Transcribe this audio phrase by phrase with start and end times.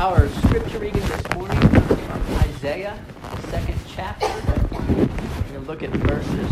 [0.00, 2.96] Our scripture reading this morning comes from Isaiah,
[3.34, 4.28] the second chapter.
[4.28, 6.48] We're going to look at verses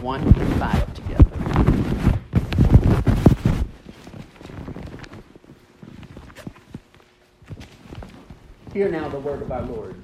[0.00, 1.36] 1 to 5 together.
[8.72, 10.02] Hear now the word of our Lord.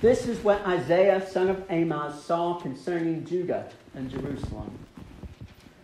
[0.00, 4.78] This is what Isaiah, son of Amoz, saw concerning Judah and Jerusalem.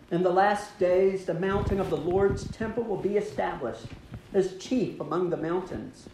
[0.09, 3.85] In the last days, the mountain of the Lord's temple will be established
[4.33, 6.07] as chief among the mountains.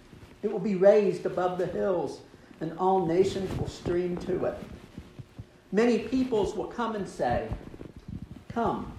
[0.43, 2.21] It will be raised above the hills,
[2.61, 4.57] and all nations will stream to it.
[5.71, 7.49] Many peoples will come and say,
[8.49, 8.93] Come,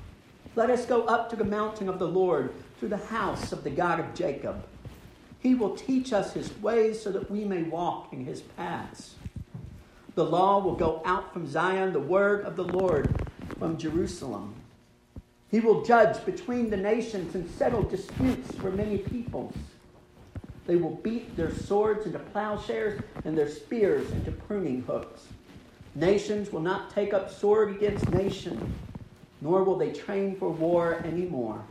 [0.54, 3.70] let us go up to the mountain of the Lord, to the house of the
[3.70, 4.64] God of Jacob.
[5.40, 9.14] He will teach us his ways so that we may walk in his paths.
[10.14, 14.54] The law will go out from Zion, the word of the Lord from Jerusalem.
[15.50, 19.54] He will judge between the nations and settle disputes for many peoples.
[20.66, 25.26] They will beat their swords into plowshares and their spears into pruning hooks.
[25.94, 28.74] Nations will not take up sword against nation,
[29.40, 31.64] nor will they train for war anymore.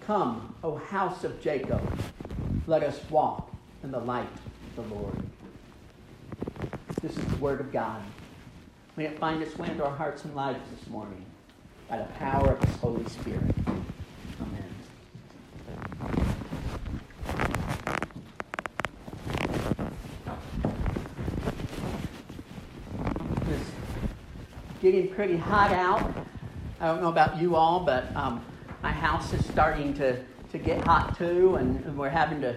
[0.00, 1.82] Come, O house of Jacob,
[2.66, 3.50] let us walk
[3.84, 4.26] in the light
[4.76, 5.22] of the Lord.
[7.02, 8.02] This is the word of God.
[8.96, 11.26] May it find its way into our hearts and lives this morning
[11.92, 13.42] by the power of His Holy Spirit.
[14.40, 14.74] Amen.
[23.46, 23.70] It's
[24.80, 26.14] getting pretty hot out.
[26.80, 28.42] I don't know about you all, but um,
[28.82, 30.16] my house is starting to,
[30.52, 32.56] to get hot too, and, we're having to,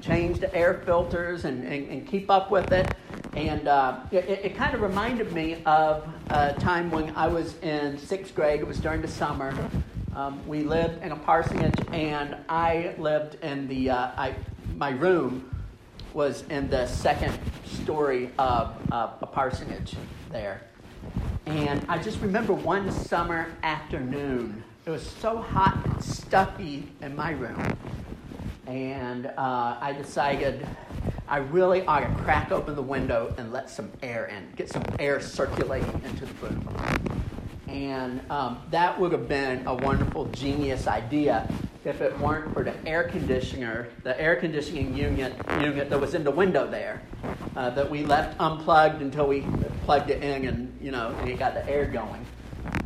[0.00, 2.94] change the air filters and, and, and keep up with it.
[3.34, 7.96] And uh, it, it, kind of reminded me of a time when I was in
[7.98, 8.60] sixth grade.
[8.60, 9.54] It was during the summer.
[10.14, 14.34] Um, we lived in a parsonage, and I lived in the, uh, I,
[14.76, 15.48] my room
[16.12, 19.94] was in the second story of uh, a parsonage
[20.30, 20.62] there.
[21.46, 27.30] And I just remember one summer afternoon, it was so hot and stuffy in my
[27.30, 27.76] room.
[28.66, 30.66] And uh, I decided
[31.28, 34.82] I really ought to crack open the window and let some air in, get some
[34.98, 36.68] air circulating into the room.
[37.68, 41.48] And um, that would have been a wonderful, genius idea
[41.84, 46.24] if it weren't for the air conditioner, the air conditioning unit, unit that was in
[46.24, 47.00] the window there,
[47.56, 49.46] uh, that we left unplugged until we
[49.84, 52.26] plugged it in and, you know, and it got the air going.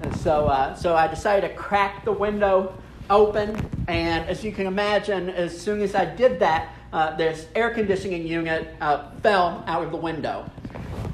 [0.02, 2.76] And so, uh, so I decided to crack the window
[3.10, 3.56] open,
[3.88, 8.26] and as you can imagine, as soon as I did that, uh, this air conditioning
[8.26, 10.48] unit uh, fell out of the window.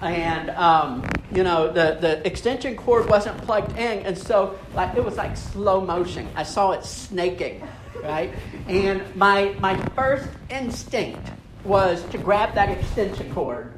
[0.03, 5.04] And, um, you know, the, the extension cord wasn't plugged in, and so like it
[5.04, 6.28] was like slow motion.
[6.34, 7.66] I saw it snaking,
[8.03, 8.32] right?
[8.69, 11.30] And my, my first instinct
[11.64, 13.72] was to grab that extension cord.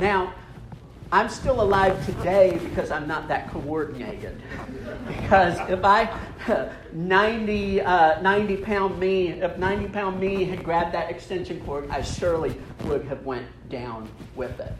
[0.00, 0.34] Now,
[1.12, 4.40] I'm still alive today because I'm not that coordinated.
[5.06, 6.10] Because if I,
[6.92, 12.00] 90, uh, 90 pound me, if 90 pound me had grabbed that extension cord, I
[12.00, 14.72] surely would have went down with it.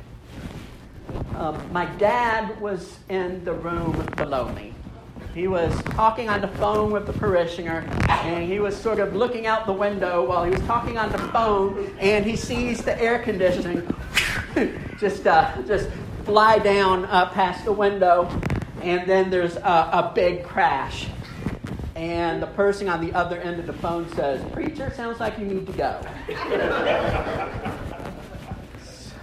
[1.36, 4.72] Um, my dad was in the room below me.
[5.34, 9.46] He was talking on the phone with the parishioner, and he was sort of looking
[9.46, 13.18] out the window while he was talking on the phone, and he sees the air
[13.18, 13.86] conditioning
[14.98, 15.88] just, uh, just
[16.24, 18.28] fly down uh, past the window,
[18.82, 21.08] and then there's a, a big crash.
[21.94, 25.44] And the person on the other end of the phone says, Preacher, sounds like you
[25.44, 26.00] need to go.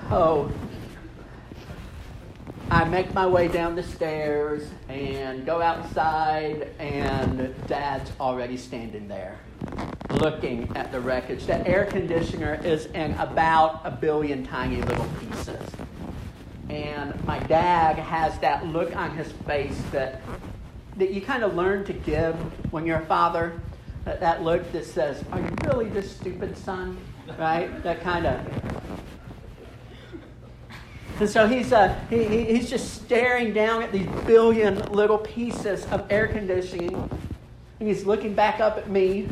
[0.10, 0.52] so
[2.72, 9.40] I make my way down the stairs and go outside, and Dad's already standing there
[10.12, 11.46] looking at the wreckage.
[11.46, 15.62] The air conditioner is in about a billion tiny little pieces.
[16.70, 20.22] And my dad has that look on his face that,
[20.98, 22.36] that you kind of learn to give
[22.72, 23.60] when you're a father.
[24.06, 26.98] That, that look that says, Are you really this stupid, son?
[27.38, 27.84] Right?
[27.84, 28.80] That kind of.
[31.20, 36.10] And so he's, uh, he, he's just staring down at these billion little pieces of
[36.10, 36.96] air conditioning.
[37.80, 39.28] And he's looking back up at me.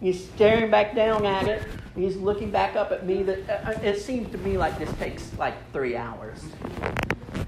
[0.00, 1.62] He's staring back down at it.
[1.96, 3.24] He's looking back up at me.
[3.24, 6.44] That uh, it seems to me like this takes like three hours.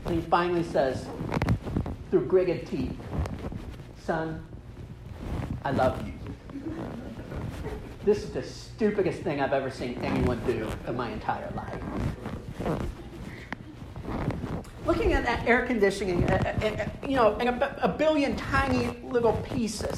[0.05, 1.07] And he finally says,
[2.11, 2.97] through gritted teeth,
[4.03, 4.45] "Son,
[5.65, 6.15] I love you."
[8.05, 11.83] This is the stupidest thing I've ever seen anyone do in my entire life.
[14.87, 19.97] Looking at that air conditioning, uh, uh, you know, in a billion tiny little pieces,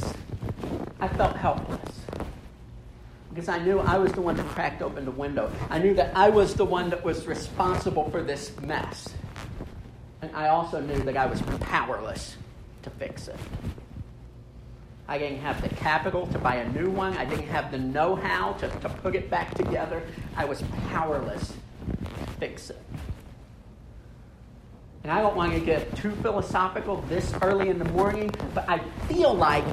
[1.00, 2.01] I felt helpless.
[3.32, 5.50] Because I knew I was the one that cracked open the window.
[5.70, 9.08] I knew that I was the one that was responsible for this mess.
[10.20, 12.37] And I also knew that I was powerless
[12.82, 13.37] to fix it.
[15.08, 17.17] I didn't have the capital to buy a new one.
[17.17, 20.02] I didn't have the know how to, to put it back together.
[20.37, 22.81] I was powerless to fix it.
[25.02, 28.79] And I don't want to get too philosophical this early in the morning, but I
[29.08, 29.64] feel like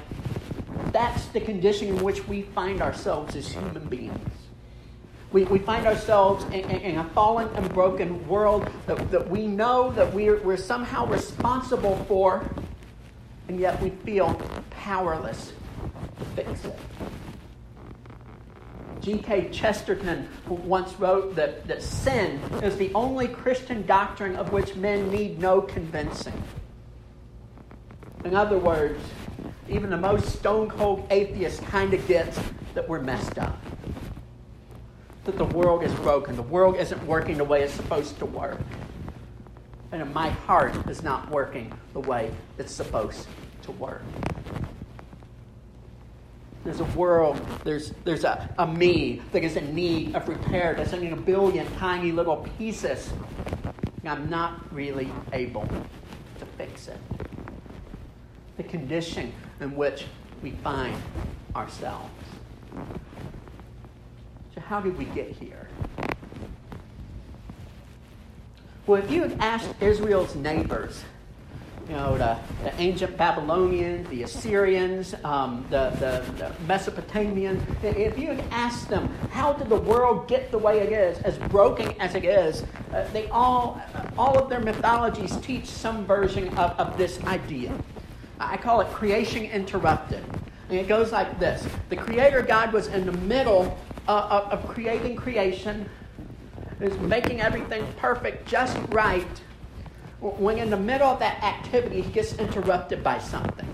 [0.91, 4.29] that's the condition in which we find ourselves as human beings.
[5.31, 9.45] We, we find ourselves in, in, in a fallen and broken world that, that we
[9.45, 12.49] know that we're, we're somehow responsible for,
[13.47, 14.41] and yet we feel
[14.71, 15.53] powerless
[16.17, 16.79] to fix it.
[19.01, 19.49] G.K.
[19.51, 25.39] Chesterton once wrote that, that sin is the only Christian doctrine of which men need
[25.39, 26.43] no convincing.
[28.25, 28.99] In other words,
[29.69, 32.39] even the most stone cold atheist kind of gets
[32.73, 33.61] that we're messed up.
[35.25, 36.35] That the world is broken.
[36.35, 38.59] The world isn't working the way it's supposed to work.
[39.91, 43.27] And my heart is not working the way it's supposed
[43.63, 44.01] to work.
[46.63, 50.93] There's a world, there's, there's a, a me that is in need of repair, that's
[50.93, 53.11] in a billion tiny little pieces.
[54.05, 55.67] I'm not really able
[56.39, 56.97] to fix it.
[58.59, 60.03] The condition in which
[60.43, 60.93] we find
[61.55, 62.11] ourselves.
[64.53, 65.69] So, how did we get here?
[68.85, 71.05] Well, if you had asked Israel's neighbors,
[71.87, 78.27] you know, the, the ancient Babylonians, the Assyrians, um, the, the, the, Mesopotamians, if you
[78.27, 82.13] had asked them, how did the world get the way it is, as broken as
[82.13, 83.81] it is, uh, they all,
[84.17, 87.73] all of their mythologies teach some version of, of this idea.
[88.39, 90.23] I call it creation interrupted.
[90.69, 93.77] And it goes like this The Creator God was in the middle
[94.07, 95.87] uh, of, of creating creation,
[96.79, 99.27] is making everything perfect, just right.
[100.21, 103.67] When in the middle of that activity, he gets interrupted by something.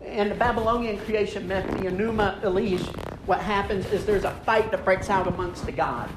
[0.00, 2.86] In the Babylonian creation myth, the Enuma Elish,
[3.26, 6.12] what happens is there's a fight that breaks out amongst the gods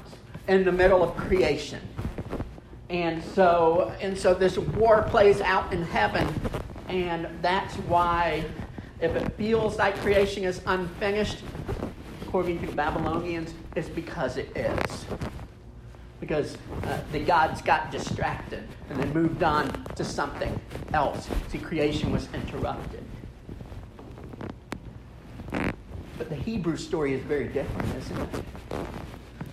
[0.47, 1.81] in the middle of creation.
[2.89, 6.33] And so, and so this war plays out in heaven
[6.87, 8.45] and that's why,
[9.01, 11.39] if it feels like creation is unfinished,
[12.21, 15.05] according to the Babylonians, it's because it is.
[16.19, 20.59] Because uh, the gods got distracted and they moved on to something
[20.93, 21.27] else.
[21.49, 23.03] See, creation was interrupted.
[26.17, 28.43] But the Hebrew story is very different, isn't it?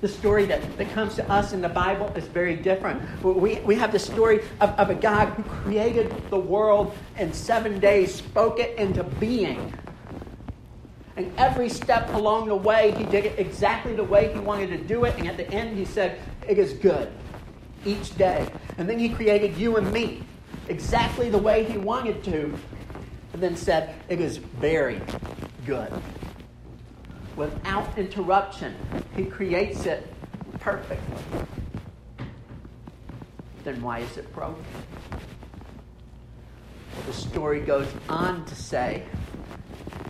[0.03, 3.01] The story that, that comes to us in the Bible is very different.
[3.23, 7.79] We, we have the story of, of a God who created the world in seven
[7.79, 9.73] days, spoke it into being.
[11.15, 14.79] And every step along the way, he did it exactly the way he wanted to
[14.79, 15.17] do it.
[15.19, 16.19] And at the end, he said,
[16.49, 17.13] It is good
[17.85, 18.49] each day.
[18.79, 20.25] And then he created you and me
[20.69, 22.59] exactly the way he wanted to.
[23.35, 25.01] And then said, It is very
[25.65, 25.93] good
[27.37, 28.75] without interruption.
[29.17, 30.13] He creates it
[30.61, 31.17] perfectly.
[33.65, 34.65] Then why is it broken?
[37.07, 39.05] The story goes on to say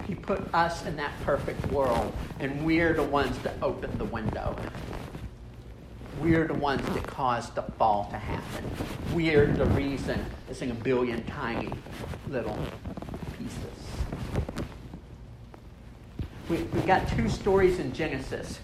[0.07, 4.57] he put us in that perfect world, and we're the ones that open the window.
[6.21, 8.71] We're the ones that caused the fall to happen.
[9.15, 11.71] We're the reason it's in a billion tiny
[12.29, 12.59] little
[16.53, 18.61] we, have got two stories in Genesis.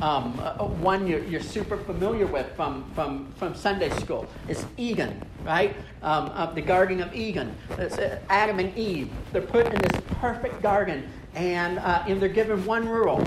[0.00, 4.26] Um, uh, one you're, you're, super familiar with from, from, from Sunday school.
[4.48, 5.74] It's Eden, right?
[6.02, 7.54] Um, uh, the Garden of Eden.
[7.78, 9.10] It's uh, Adam and Eve.
[9.32, 13.26] They're put in this perfect garden, and, uh, and they're given one rule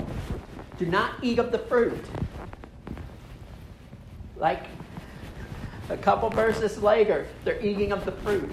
[0.78, 2.04] do not eat of the fruit.
[4.36, 4.64] Like
[5.88, 8.50] a couple verses later, they're eating of the fruit.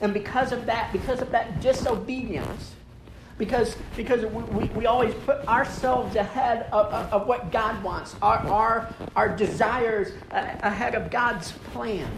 [0.00, 2.74] And because of that, because of that disobedience,
[3.38, 8.38] because, because we, we, always put ourselves ahead of, of, of what God wants, our,
[8.46, 12.08] our, our desires ahead of God's plan.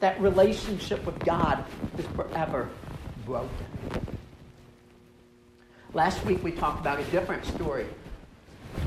[0.00, 1.64] That relationship with God
[1.98, 2.68] is forever
[3.24, 3.48] broken.
[5.92, 7.86] Last week we talked about a different story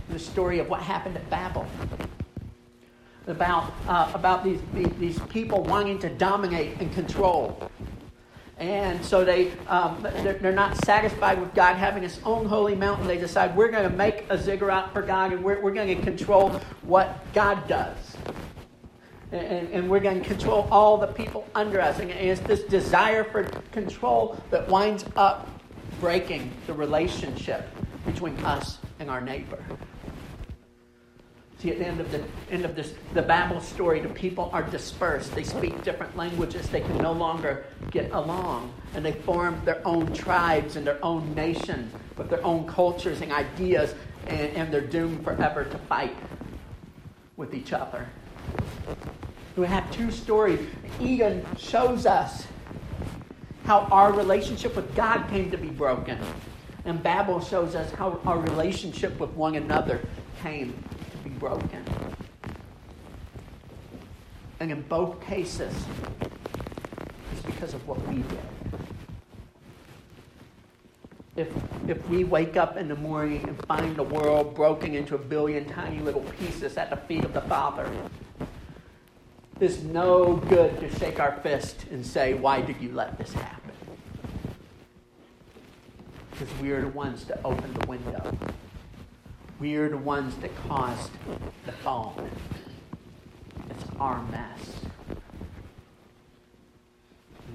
[0.09, 1.65] the story of what happened at Babel.
[3.27, 4.59] About, uh, about these,
[4.99, 7.69] these people wanting to dominate and control.
[8.59, 13.05] And so they, um, they're, they're, not satisfied with God having his own holy mountain.
[13.05, 16.03] They decide we're going to make a ziggurat for God and we're, we're going to
[16.03, 16.49] control
[16.81, 18.17] what God does.
[19.31, 21.99] And, and, we're going to control all the people under us.
[21.99, 25.49] And it's this desire for control that winds up
[25.99, 27.67] breaking the relationship
[28.05, 29.59] between us and our neighbor.
[31.59, 34.61] See, at the end of the end of this, the Bible story, the people are
[34.61, 35.33] dispersed.
[35.33, 36.69] They speak different languages.
[36.69, 41.33] They can no longer get along, and they form their own tribes and their own
[41.33, 43.95] nations with their own cultures and ideas,
[44.27, 46.15] and, and they're doomed forever to fight
[47.37, 48.07] with each other.
[49.55, 50.59] We have two stories.
[51.01, 52.45] Eden shows us
[53.65, 56.19] how our relationship with God came to be broken,
[56.85, 60.01] and Babel shows us how our relationship with one another
[60.43, 60.83] came
[61.39, 61.83] broken.
[64.59, 65.73] And in both cases,
[67.31, 68.39] it's because of what we did.
[71.35, 71.49] If,
[71.87, 75.65] if we wake up in the morning and find the world broken into a billion
[75.65, 77.87] tiny little pieces at the feet of the Father,
[79.59, 83.71] it's no good to shake our fist and say, Why did you let this happen?
[86.31, 88.37] Because we are the ones to open the window
[89.59, 91.11] we are the ones that caused
[91.65, 92.15] the fall.
[93.69, 94.81] It's our mess.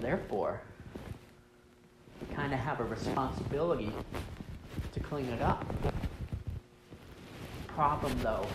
[0.01, 0.61] Therefore,
[2.21, 3.93] we kind of have a responsibility
[4.93, 5.65] to clean it up.
[7.69, 8.47] Problem, though,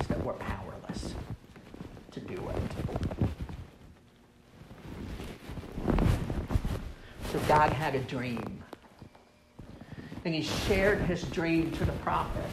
[0.00, 1.14] is that we're powerless
[2.12, 2.62] to do it.
[7.30, 8.64] So God had a dream
[10.26, 12.52] and he shared his dream to the prophets.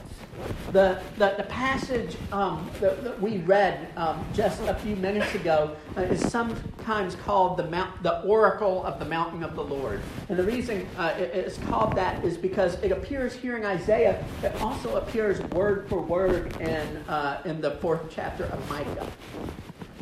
[0.71, 5.75] The, the, the passage um, that, that, we read um, just a few minutes ago
[5.97, 10.01] uh, is sometimes called the, mount, the oracle of the mountain of the Lord.
[10.29, 14.23] And the reason uh, it, it's called that is because it appears here in Isaiah.
[14.43, 19.07] It also appears word for word in, uh, in the fourth chapter of Micah.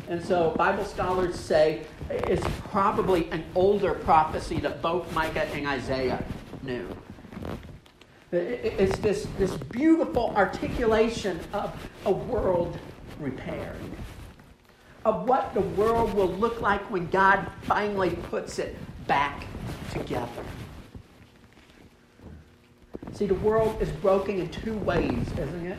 [0.08, 6.22] And so Bible scholars say it's probably an older prophecy that both Micah and Isaiah
[6.62, 6.86] knew.
[8.32, 11.74] It's this, this beautiful articulation of
[12.06, 12.78] a world
[13.20, 13.76] repaired,
[15.04, 18.74] of what the world will look like when God finally puts it
[19.06, 19.44] back
[19.92, 20.44] together.
[23.12, 25.78] See, the world is broken in two ways, isn't it?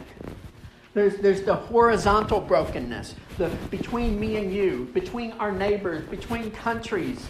[0.94, 7.26] There's, there's the horizontal brokenness the, between me and you, between our neighbors, between countries.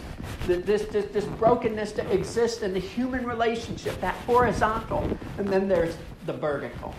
[0.46, 5.08] The, this, this, this brokenness that exists in the human relationship, that horizontal.
[5.38, 6.94] And then there's the vertical,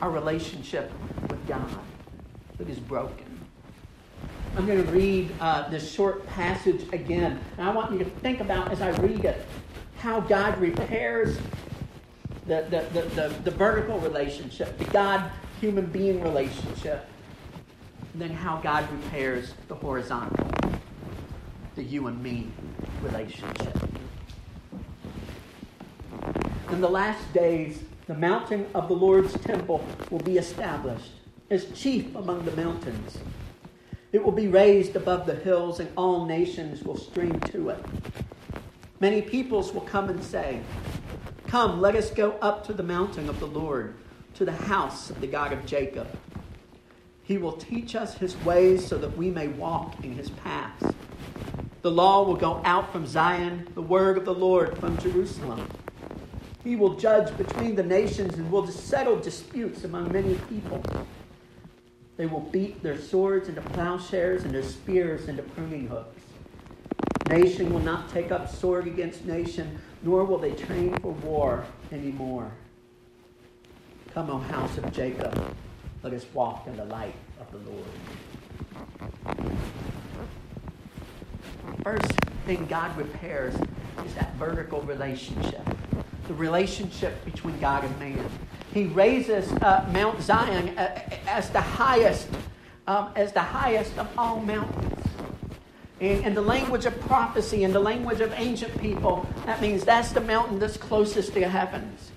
[0.00, 0.90] our relationship
[1.28, 1.68] with God
[2.58, 3.26] that is broken.
[4.56, 7.38] I'm going to read uh, this short passage again.
[7.58, 9.46] And I want you to think about as I read it
[9.98, 11.38] how God repairs
[12.46, 17.06] the, the, the, the, the vertical relationship, the God human being relationship,
[18.14, 20.50] than how God repairs the horizontal,
[21.76, 22.48] the you and me
[23.02, 23.76] relationship.
[26.70, 31.12] In the last days, the mountain of the Lord's temple will be established
[31.50, 33.18] as chief among the mountains.
[34.12, 37.84] It will be raised above the hills, and all nations will stream to it.
[38.98, 40.60] Many peoples will come and say,
[41.46, 43.94] Come, let us go up to the mountain of the Lord
[44.40, 46.08] to the house of the God of Jacob.
[47.24, 50.94] He will teach us his ways so that we may walk in his paths.
[51.82, 55.68] The law will go out from Zion, the word of the Lord from Jerusalem.
[56.64, 60.82] He will judge between the nations and will settle disputes among many people.
[62.16, 66.22] They will beat their swords into plowshares and their spears into pruning hooks.
[67.28, 72.50] Nation will not take up sword against nation, nor will they train for war anymore.
[74.14, 75.54] Come, O house of Jacob,
[76.02, 77.86] let us walk in the light of the Lord.
[81.84, 82.12] First
[82.44, 83.54] thing God repairs
[84.04, 85.62] is that vertical relationship,
[86.26, 88.28] the relationship between God and man.
[88.74, 92.28] He raises uh, Mount Zion uh, as the highest,
[92.88, 95.04] um, as the highest of all mountains.
[96.00, 100.10] In, in the language of prophecy, in the language of ancient people, that means that's
[100.10, 102.09] the mountain that's closest to heavens.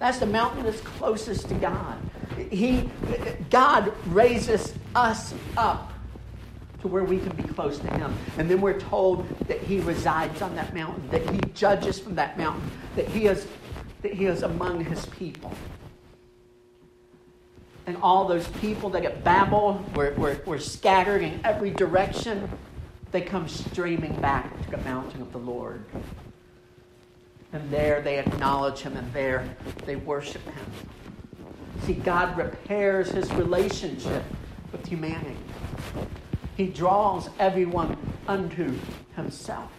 [0.00, 1.98] That's the mountain that's closest to God.
[2.50, 2.88] He,
[3.50, 5.92] God raises us up
[6.80, 8.16] to where we can be close to Him.
[8.38, 12.38] And then we're told that He resides on that mountain, that He judges from that
[12.38, 13.46] mountain, that He is,
[14.00, 15.52] that he is among His people.
[17.86, 22.48] And all those people that at Babel were, were, were scattered in every direction,
[23.12, 25.84] they come streaming back to the mountain of the Lord.
[27.52, 30.66] And there they acknowledge him, and there they worship him.
[31.82, 34.22] See, God repairs his relationship
[34.70, 35.36] with humanity.
[36.56, 37.96] He draws everyone
[38.28, 38.74] unto
[39.16, 39.72] himself.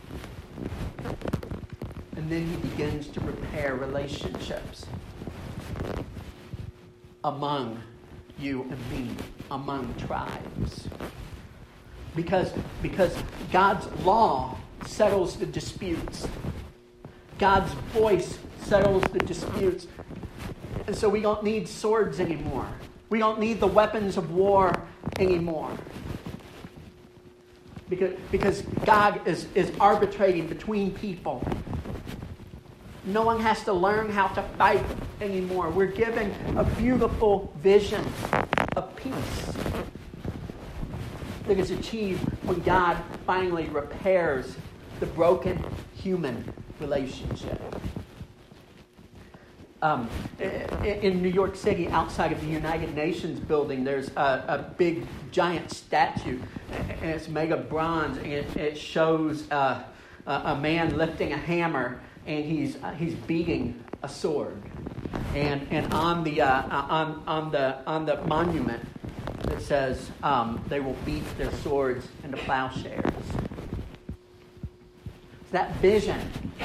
[2.16, 4.86] And then he begins to repair relationships
[7.24, 7.82] among
[8.40, 9.16] you and me,
[9.52, 10.88] among tribes.
[12.16, 12.52] Because,
[12.82, 13.16] because
[13.52, 16.28] God's law settles the disputes.
[17.42, 19.88] God's voice settles the disputes.
[20.86, 22.68] And so we don't need swords anymore.
[23.10, 24.80] We don't need the weapons of war
[25.18, 25.76] anymore.
[27.90, 31.44] Because, because God is, is arbitrating between people.
[33.06, 34.86] No one has to learn how to fight
[35.20, 35.72] anymore.
[35.72, 38.06] We're given a beautiful vision
[38.76, 39.52] of peace
[41.48, 44.56] that is achieved when God finally repairs
[45.00, 47.62] the broken human relationship.
[49.84, 50.10] Um,
[50.84, 55.72] in New York City, outside of the United Nations building, there's a, a big giant
[55.72, 56.40] statue,
[57.02, 59.84] and it's made of bronze, and it, it shows uh,
[60.28, 64.62] a man lifting a hammer, and he's, uh, he's beating a sword.
[65.34, 68.88] And, and on, the, uh, on, on, the, on the monument,
[69.50, 73.14] it says, um, they will beat their swords into plowshares
[75.52, 76.20] that vision,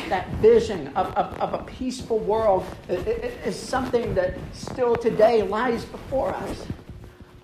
[0.08, 6.34] that vision of, of, of a peaceful world is something that still today lies before
[6.34, 6.64] us,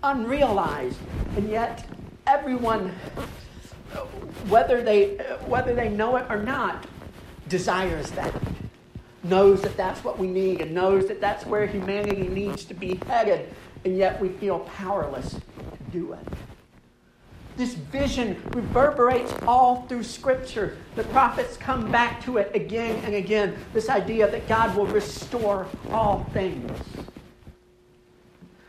[0.02, 0.98] unrealized.
[1.36, 1.84] And yet,
[2.26, 2.90] everyone,
[4.48, 6.86] whether they, whether they know it or not,
[7.48, 8.32] desires that,
[9.24, 13.00] knows that that's what we need, and knows that that's where humanity needs to be
[13.06, 13.52] headed,
[13.84, 15.40] and yet we feel powerless to
[15.90, 16.26] do it.
[17.56, 20.78] This vision reverberates all through Scripture.
[20.96, 23.56] The prophets come back to it again and again.
[23.72, 26.70] This idea that God will restore all things.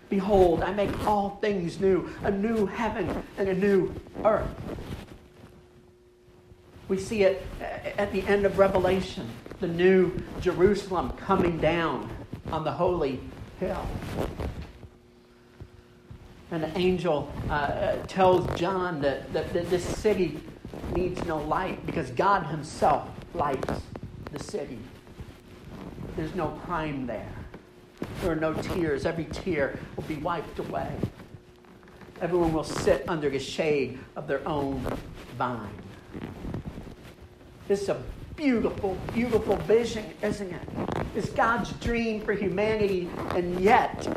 [0.09, 4.47] Behold, I make all things new, a new heaven and a new earth.
[6.87, 7.63] We see it uh,
[7.97, 9.27] at the end of Revelation,
[9.59, 12.09] the new Jerusalem coming down
[12.51, 13.21] on the holy
[13.59, 13.87] hill.
[16.53, 20.39] And the angel uh, tells John that, that, that this city
[20.95, 23.81] needs no light because God Himself lights
[24.31, 24.77] the city.
[26.15, 27.33] There's no crime there.
[28.21, 29.07] There are no tears.
[29.07, 30.95] Every tear will be wiped away.
[32.21, 34.85] Everyone will sit under the shade of their own
[35.39, 35.73] vine.
[37.67, 38.03] This is a
[38.35, 40.61] beautiful, beautiful vision, isn't it?
[41.15, 44.07] It's God's dream for humanity, and yet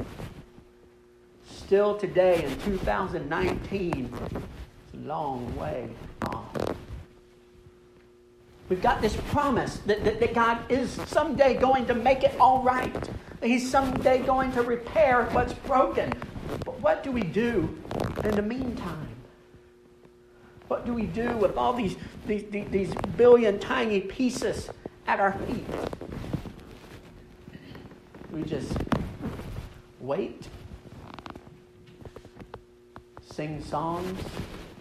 [1.66, 4.34] still today in 2019, it's
[4.94, 5.88] a long way
[6.22, 6.56] off.
[8.68, 12.62] We've got this promise that, that, that, God is someday going to make it all
[12.62, 12.94] right.
[13.40, 16.12] That He's someday going to repair what's broken.
[16.64, 17.76] But what do we do
[18.22, 19.08] in the meantime?
[20.68, 21.96] What do we do with all these,
[22.28, 24.70] these, these billion tiny pieces
[25.08, 25.66] at our feet?
[28.30, 28.72] We just
[29.98, 30.48] wait
[33.36, 34.18] sing songs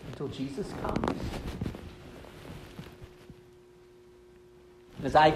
[0.07, 1.19] until Jesus comes.
[5.03, 5.33] As I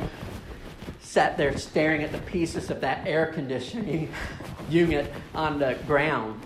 [1.02, 4.10] sat there staring at the pieces of that air conditioning
[4.70, 6.42] unit on the ground,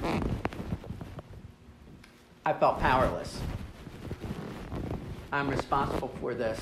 [2.44, 3.40] I felt powerless.
[5.32, 6.60] I'm responsible for this,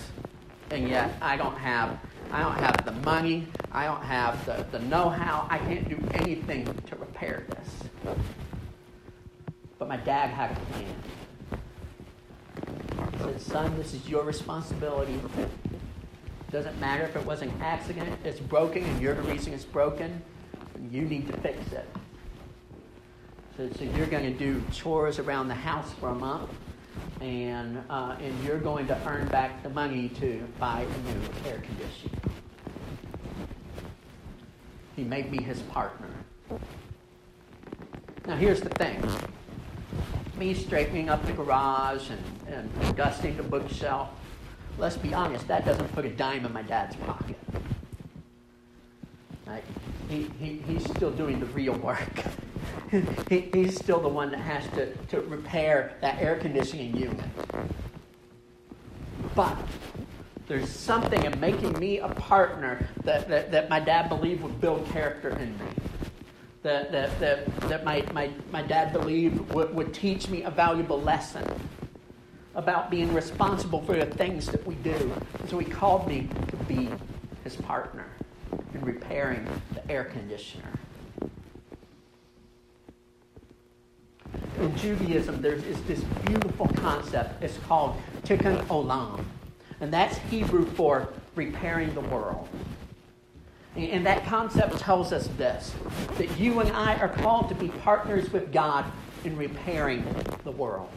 [0.71, 1.97] and yet I don't have
[2.33, 6.65] I don't have the money, I don't have the, the know-how, I can't do anything
[6.65, 8.15] to repair this.
[9.91, 10.95] My dad had a plan.
[13.11, 15.19] He said, Son, this is your responsibility.
[16.49, 20.21] Doesn't matter if it was an accident, it's broken, and you're the reason it's broken,
[20.89, 21.85] you need to fix it.
[23.57, 26.49] So, so you're going to do chores around the house for a month,
[27.19, 31.57] and, uh, and you're going to earn back the money to buy a new air
[31.57, 32.17] conditioner.
[34.95, 36.07] He made me his partner.
[38.25, 39.03] Now, here's the thing
[40.41, 44.09] me straightening up the garage and, and dusting the bookshelf.
[44.79, 47.37] Let's be honest, that doesn't put a dime in my dad's pocket.
[49.45, 49.63] Right?
[50.09, 52.23] He, he, he's still doing the real work.
[53.29, 57.19] he, he's still the one that has to, to repair that air conditioning unit.
[59.35, 59.59] But
[60.47, 64.87] there's something in making me a partner that, that, that my dad believed would build
[64.87, 65.90] character in me
[66.63, 71.01] that, that, that, that my, my, my dad believed would, would teach me a valuable
[71.01, 71.45] lesson
[72.55, 75.11] about being responsible for the things that we do.
[75.39, 76.89] And so he called me to be
[77.43, 78.05] his partner
[78.73, 80.71] in repairing the air conditioner.
[84.59, 87.41] In Judaism, there is this beautiful concept.
[87.41, 89.23] It's called tikkun olam.
[89.79, 92.47] And that's Hebrew for repairing the world.
[93.75, 95.73] And that concept tells us this
[96.17, 98.85] that you and I are called to be partners with God
[99.23, 100.03] in repairing
[100.43, 100.89] the world.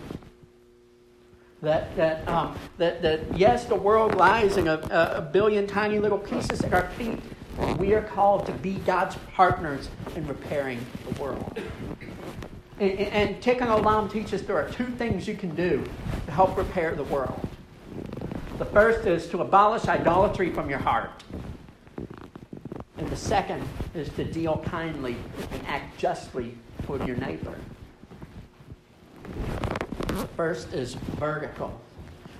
[1.62, 4.74] That, that, um, that, that yes, the world lies in a,
[5.16, 7.20] a billion tiny little pieces at our feet.
[7.78, 11.58] We are called to be God's partners in repairing the world.
[12.80, 15.84] And, and Tikkun Olam teaches there are two things you can do
[16.26, 17.48] to help repair the world.
[18.58, 21.10] The first is to abolish idolatry from your heart.
[23.04, 25.14] And the second is to deal kindly
[25.52, 27.54] and act justly toward your neighbor.
[30.06, 31.78] The first is vertical.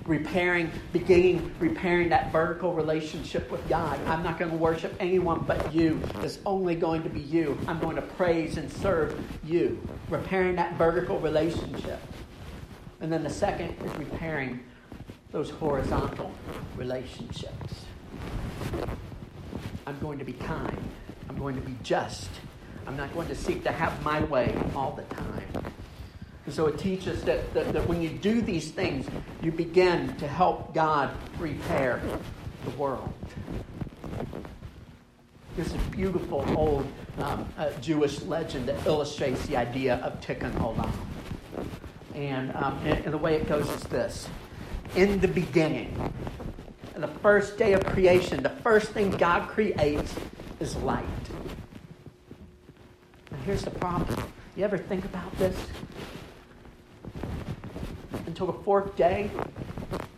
[0.07, 3.99] Repairing, beginning repairing that vertical relationship with God.
[4.07, 6.01] I'm not going to worship anyone but you.
[6.21, 7.59] It's only going to be you.
[7.67, 9.79] I'm going to praise and serve you.
[10.09, 12.01] Repairing that vertical relationship.
[13.01, 14.61] And then the second is repairing
[15.31, 16.31] those horizontal
[16.75, 17.85] relationships.
[19.87, 20.77] I'm going to be kind.
[21.29, 22.29] I'm going to be just.
[22.87, 25.73] I'm not going to seek to have my way all the time.
[26.45, 29.07] And so it teaches that, that, that when you do these things,
[29.41, 32.01] you begin to help God repair
[32.63, 33.11] the world.
[35.55, 36.85] There's a beautiful old
[37.17, 40.91] um, uh, Jewish legend that illustrates the idea of Tikkun Olam.
[42.13, 44.27] And, um, and, and the way it goes is this
[44.95, 46.13] In the beginning,
[47.01, 50.13] the first day of creation, the first thing God creates
[50.59, 51.05] is light.
[53.31, 54.23] And here's the problem.
[54.55, 55.55] You ever think about this?
[58.25, 59.29] Until the fourth day,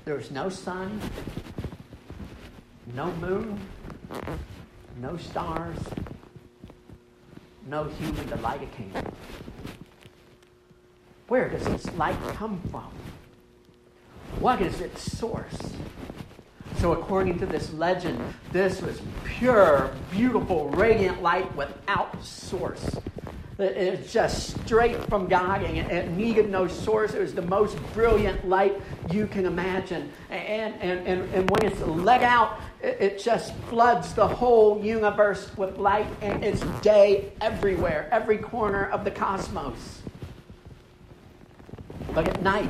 [0.05, 1.01] there was no sun,
[2.93, 3.59] no moon,
[5.01, 5.77] no stars,
[7.67, 9.13] no human to light a candle.
[11.27, 12.89] Where does this light come from?
[14.39, 15.57] What is its source?
[16.79, 22.97] So, according to this legend, this was pure, beautiful, radiant light without source.
[23.57, 27.15] It's just straight from God, and it needed no source.
[27.15, 30.11] It was the most brilliant light you can imagine.
[30.29, 35.79] And, and, and, and when it's let out, it just floods the whole universe with
[35.79, 40.03] light, and it's day everywhere, every corner of the cosmos.
[42.13, 42.69] But at night,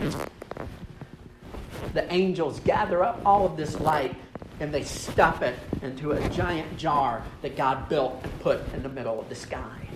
[1.94, 4.16] the angels gather up all of this light
[4.60, 8.90] and they stuff it into a giant jar that God built and put in the
[8.90, 9.88] middle of the sky.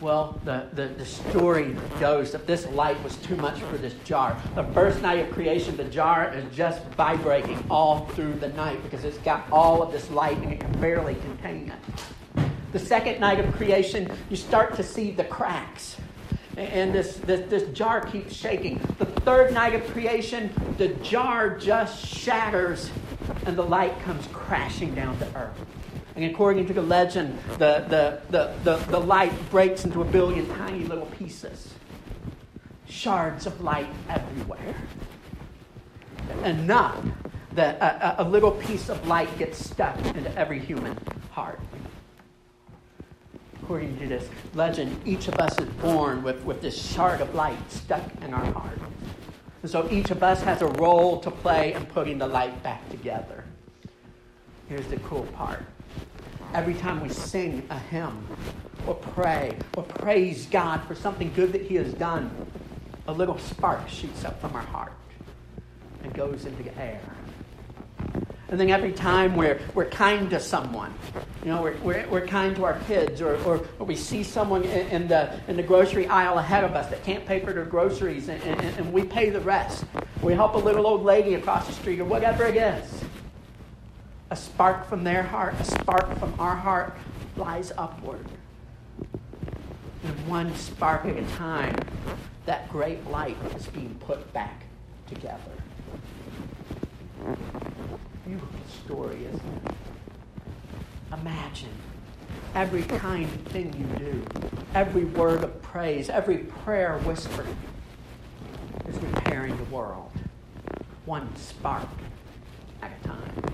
[0.00, 4.40] Well, the, the, the, story goes that this light was too much for this jar.
[4.54, 9.04] The first night of creation, the jar is just vibrating all through the night because
[9.04, 12.44] it's got all of this light and it can barely contain it.
[12.72, 15.96] The second night of creation, you start to see the cracks
[16.56, 18.80] and this, this, this jar keeps shaking.
[18.98, 22.90] The third night of creation, the jar just shatters
[23.44, 25.58] and the light comes crashing down to earth.
[26.14, 30.48] And according to the legend, the, the, the, the, the light breaks into a billion
[30.56, 31.74] tiny little pieces.
[32.88, 34.74] Shards of light everywhere.
[36.44, 37.04] Enough
[37.52, 40.96] that a, a little piece of light gets stuck into every human
[41.32, 41.60] heart
[43.66, 47.58] according to this legend, each of us is born with, with this shard of light
[47.68, 48.78] stuck in our heart.
[49.62, 52.88] And so each of us has a role to play in putting the light back
[52.90, 53.42] together.
[54.68, 55.64] Here's the cool part.
[56.54, 58.24] Every time we sing a hymn
[58.86, 62.30] or pray or praise God for something good that He has done,
[63.08, 64.92] a little spark shoots up from our heart
[66.04, 67.00] and goes into the air.
[68.48, 70.94] And then every time we're, we're kind to someone,
[71.42, 74.62] you know, we're, we're, we're kind to our kids, or, or, or, we see someone
[74.62, 77.64] in, in, the, in the grocery aisle ahead of us that can't pay for their
[77.64, 79.84] groceries, and, and, and we pay the rest.
[80.22, 83.02] We help a little old lady across the street, or whatever it is.
[84.30, 86.96] A spark from their heart, a spark from our heart
[87.34, 88.26] flies upward.
[90.04, 91.76] And one spark at a time,
[92.44, 94.62] that great light is being put back
[95.08, 95.40] together
[98.26, 99.74] beautiful story, isn't it?
[101.12, 101.70] Imagine
[102.56, 104.22] every kind thing you do,
[104.74, 107.46] every word of praise, every prayer whispered
[108.88, 110.10] is repairing the world,
[111.04, 111.86] one spark
[112.82, 113.44] at a time.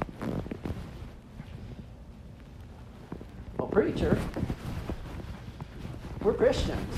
[3.59, 4.19] Well, preacher,
[6.23, 6.97] we're Christians.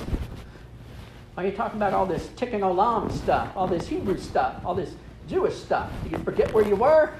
[1.34, 4.76] Why are you talking about all this Tikkun Olam stuff, all this Hebrew stuff, all
[4.76, 4.94] this
[5.26, 5.90] Jewish stuff?
[6.04, 7.12] Do you forget where you were?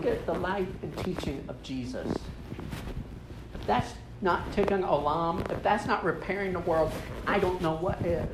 [0.00, 2.10] Look at the life and teaching of Jesus,
[3.54, 6.90] if that's not Tikkun Olam, if that's not repairing the world,
[7.26, 8.26] I don't know what is.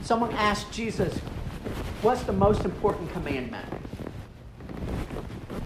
[0.00, 1.18] Someone asked Jesus,
[2.00, 3.66] What's the most important commandment?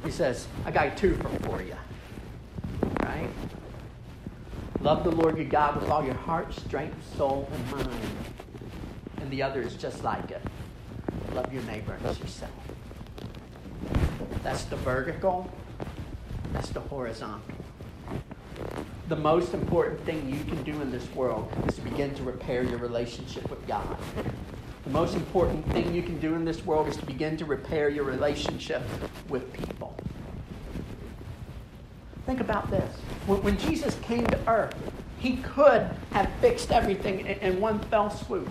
[0.04, 1.76] He says, I got two for you.
[3.04, 3.30] Right?
[4.80, 8.00] Love the Lord your God with all your heart, strength, soul, and mind.
[9.18, 10.42] And the other is just like it.
[11.34, 12.50] Love your neighbor as yourself.
[14.42, 15.50] That's the vertical.
[16.52, 17.42] That's the horizontal.
[19.08, 22.62] The most important thing you can do in this world is to begin to repair
[22.62, 23.98] your relationship with God.
[24.84, 27.88] The most important thing you can do in this world is to begin to repair
[27.88, 28.82] your relationship
[29.28, 29.96] with people.
[32.24, 32.90] Think about this.
[33.26, 34.74] When, Jesus came to earth,
[35.18, 38.48] he could have fixed everything in, in one fell swoop.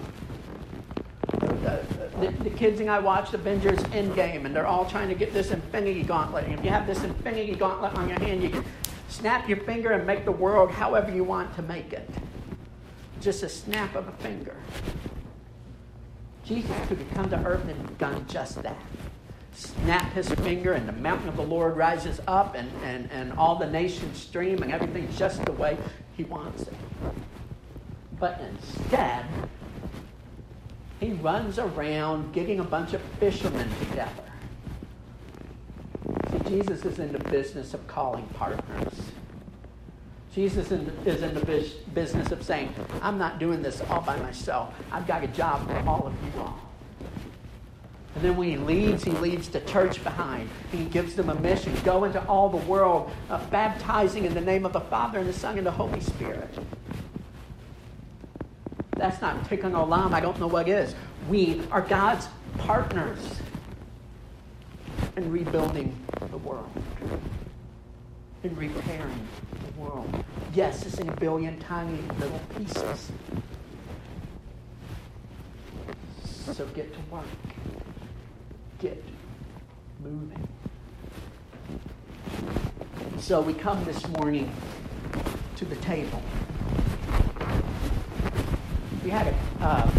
[2.20, 5.52] The, the, kids and I watched Avengers Endgame, and they're all trying to get this
[5.52, 6.46] Infinity Gauntlet.
[6.46, 8.64] And if you have this Infinity Gauntlet on your hand, you can
[9.08, 12.10] snap your finger and make the world however you want to make it.
[13.22, 14.56] Just a snap of a finger.
[16.46, 18.78] Jesus could have come to earth and done just that.
[19.54, 23.56] Snap his finger, and the mountain of the Lord rises up, and, and, and all
[23.56, 25.78] the nations stream, and everything's just the way
[26.16, 26.74] he wants it.
[28.20, 29.26] But instead,
[31.00, 34.24] he runs around getting a bunch of fishermen together.
[36.32, 38.94] See, Jesus is in the business of calling partners.
[40.34, 44.74] Jesus is in the business of saying, I'm not doing this all by myself.
[44.92, 46.60] I've got a job for all of you all.
[48.16, 50.50] And then when he leaves, he leaves the church behind.
[50.72, 54.66] He gives them a mission go into all the world, uh, baptizing in the name
[54.66, 56.50] of the Father and the Son and the Holy Spirit.
[59.00, 60.14] That's not tikkun olam.
[60.14, 60.94] I don't know what is.
[61.30, 63.20] We are God's partners
[65.16, 65.96] in rebuilding
[66.30, 66.70] the world
[68.44, 69.28] in repairing
[69.66, 70.24] the world.
[70.54, 73.12] Yes, it's in a billion tiny little pieces.
[76.24, 77.26] So get to work.
[78.80, 79.04] Get
[80.02, 80.48] moving.
[83.18, 84.52] So we come this morning
[85.58, 86.22] to the table.
[89.10, 89.66] We had a.
[89.66, 89.92] Uh,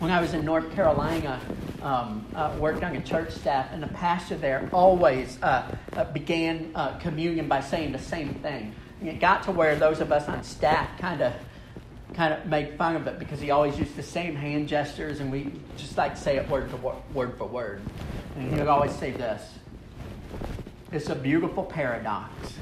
[0.00, 1.40] when I was in North Carolina,
[1.80, 6.72] um, uh, worked on a church staff, and the pastor there always uh, uh, began
[6.74, 8.74] uh, communion by saying the same thing.
[8.98, 11.32] And it got to where those of us on staff kind of
[12.14, 15.30] kind of made fun of it because he always used the same hand gestures, and
[15.30, 17.80] we just like say it word for word for word.
[18.34, 19.52] And he would always say this:
[20.90, 22.54] "It's a beautiful paradox.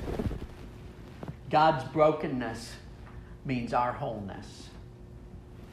[1.49, 2.75] God's brokenness
[3.45, 4.71] means our wholeness."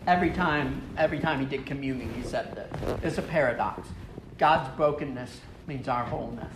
[0.07, 3.03] Every time, every time he did communion, he said that.
[3.03, 3.87] It's a paradox.
[4.37, 6.53] God's brokenness means our wholeness.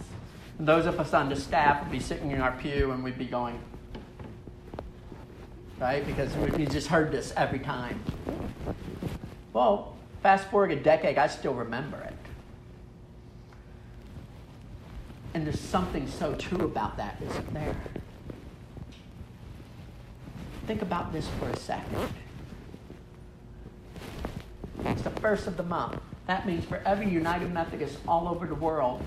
[0.58, 3.18] And those of us on the staff would be sitting in our pew and we'd
[3.18, 3.60] be going,
[5.80, 6.06] right?
[6.06, 8.00] Because we just heard this every time.
[9.54, 12.16] Well, fast forward a decade, I still remember it.
[15.34, 17.76] And there's something so true about that, isn't there?
[20.68, 22.10] Think about this for a second.
[24.84, 26.00] It's the first of the month.
[26.26, 29.04] That means for every United Methodist all over the world,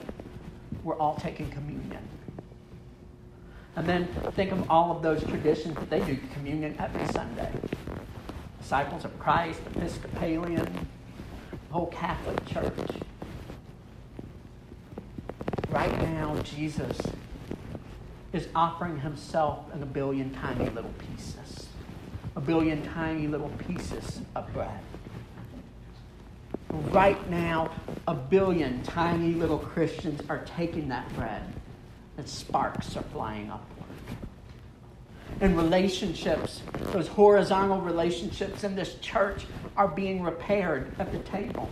[0.85, 2.09] we're all taking communion.
[3.75, 7.51] And then think of all of those traditions that they do communion every Sunday.
[8.61, 10.89] Disciples of Christ, Episcopalian,
[11.51, 12.73] the whole Catholic Church.
[15.71, 16.99] Right now, Jesus
[18.33, 21.69] is offering himself in a billion tiny little pieces.
[22.37, 24.81] A billion tiny little pieces of bread
[26.71, 27.71] right now,
[28.07, 31.43] a billion tiny little Christians are taking that bread,
[32.17, 33.67] and sparks are flying upward.
[35.41, 36.63] And relationships,
[36.93, 41.71] those horizontal relationships in this church, are being repaired at the table.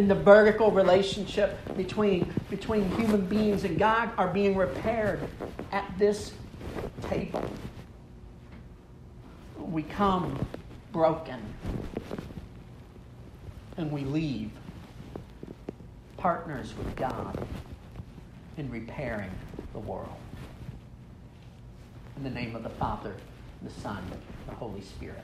[0.00, 5.20] And the vertical relationship between, between human beings and God are being repaired
[5.72, 6.32] at this
[7.10, 7.44] table.
[9.58, 10.38] We come
[10.90, 11.38] broken
[13.76, 14.50] and we leave
[16.16, 17.46] partners with God
[18.56, 19.30] in repairing
[19.74, 20.16] the world.
[22.16, 23.14] In the name of the Father,
[23.62, 24.02] the Son,
[24.48, 25.20] the Holy Spirit.